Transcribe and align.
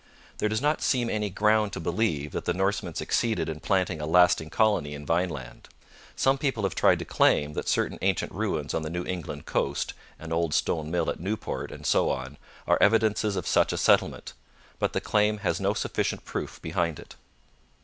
There 0.39 0.49
does 0.49 0.63
not 0.63 0.81
seem 0.81 1.11
any 1.11 1.29
ground 1.29 1.73
to 1.73 1.79
believe 1.79 2.31
that 2.31 2.45
the 2.45 2.55
Norsemen 2.55 2.95
succeeded 2.95 3.47
in 3.47 3.59
planting 3.59 4.01
a 4.01 4.07
lasting 4.07 4.49
colony 4.49 4.95
in 4.95 5.05
Vineland. 5.05 5.69
Some 6.15 6.39
people 6.39 6.63
have 6.63 6.73
tried 6.73 6.97
to 6.97 7.05
claim 7.05 7.53
that 7.53 7.67
certain 7.67 7.99
ancient 8.01 8.31
ruins 8.31 8.73
on 8.73 8.81
the 8.81 8.89
New 8.89 9.05
England 9.05 9.45
coast 9.45 9.93
an 10.17 10.33
old 10.33 10.55
stone 10.55 10.89
mill 10.89 11.07
at 11.11 11.19
Newport, 11.19 11.71
and 11.71 11.85
so 11.85 12.09
on 12.09 12.37
are 12.65 12.79
evidences 12.81 13.35
of 13.35 13.45
such 13.45 13.71
a 13.71 13.77
settlement. 13.77 14.33
But 14.79 14.93
the 14.93 15.01
claim 15.01 15.37
has 15.45 15.59
no 15.59 15.75
sufficient 15.75 16.25
proof 16.25 16.59
behind 16.63 16.97
it. 16.97 17.13